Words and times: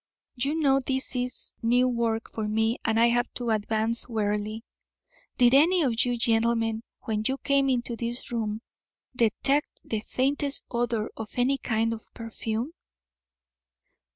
You 0.33 0.55
know 0.55 0.79
this 0.79 1.15
is 1.15 1.53
new 1.61 1.87
work 1.87 2.31
for 2.33 2.47
me 2.47 2.79
and 2.83 2.99
I 2.99 3.09
have 3.09 3.31
to 3.35 3.51
advance 3.51 4.09
warily. 4.09 4.63
Did 5.37 5.53
any 5.53 5.83
of 5.83 5.93
you 6.03 6.17
gentlemen, 6.17 6.81
when 7.01 7.21
you 7.27 7.37
came 7.37 7.69
into 7.69 7.95
this 7.95 8.31
room, 8.31 8.61
detect 9.15 9.79
the 9.87 9.99
faintest 10.01 10.63
odour 10.71 11.11
of 11.15 11.29
any 11.37 11.59
kind 11.59 11.93
of 11.93 12.11
perfume?" 12.15 12.71